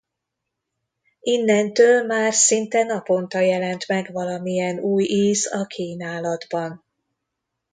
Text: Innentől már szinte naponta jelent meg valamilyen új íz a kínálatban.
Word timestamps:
Innentől 1.21 2.05
már 2.05 2.33
szinte 2.33 2.83
naponta 2.83 3.39
jelent 3.39 3.87
meg 3.87 4.11
valamilyen 4.11 4.79
új 4.79 5.03
íz 5.03 5.53
a 5.53 5.65
kínálatban. 5.65 6.83